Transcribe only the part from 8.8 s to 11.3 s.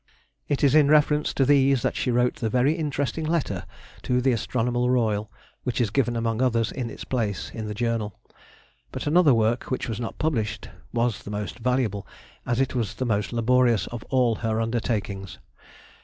But another work, which was not published, was the